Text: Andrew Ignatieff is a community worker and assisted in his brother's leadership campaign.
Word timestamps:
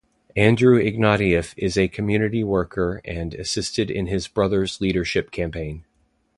Andrew 0.35 0.77
Ignatieff 0.79 1.53
is 1.57 1.77
a 1.77 1.87
community 1.87 2.43
worker 2.43 3.01
and 3.05 3.35
assisted 3.35 3.91
in 3.91 4.07
his 4.07 4.27
brother's 4.27 4.81
leadership 4.81 5.29
campaign. 5.29 5.85